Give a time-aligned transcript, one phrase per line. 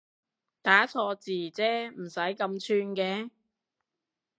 [0.63, 3.29] 打錯字啫唔使咁串嘅